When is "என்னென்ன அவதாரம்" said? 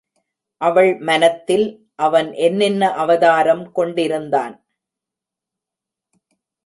2.33-3.71